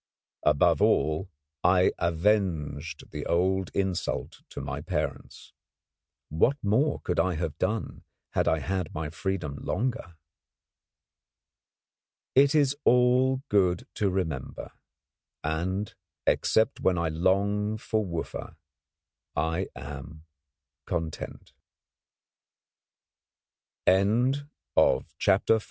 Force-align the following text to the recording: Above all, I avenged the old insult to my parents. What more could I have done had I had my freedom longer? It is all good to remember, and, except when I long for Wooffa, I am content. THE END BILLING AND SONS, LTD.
Above 0.43 0.81
all, 0.81 1.29
I 1.63 1.91
avenged 1.99 3.11
the 3.11 3.25
old 3.27 3.69
insult 3.75 4.41
to 4.49 4.59
my 4.61 4.81
parents. 4.81 5.53
What 6.29 6.57
more 6.63 7.01
could 7.03 7.19
I 7.19 7.35
have 7.35 7.57
done 7.59 8.03
had 8.31 8.47
I 8.47 8.59
had 8.59 8.93
my 8.95 9.09
freedom 9.09 9.57
longer? 9.61 10.15
It 12.33 12.55
is 12.55 12.75
all 12.85 13.41
good 13.49 13.85
to 13.95 14.09
remember, 14.09 14.71
and, 15.43 15.93
except 16.25 16.79
when 16.79 16.97
I 16.97 17.09
long 17.09 17.77
for 17.77 18.03
Wooffa, 18.05 18.55
I 19.35 19.67
am 19.75 20.23
content. 20.87 21.53
THE 23.85 23.91
END 23.93 24.47
BILLING 24.75 24.95
AND 24.95 25.05
SONS, 25.19 25.47
LTD. 25.47 25.59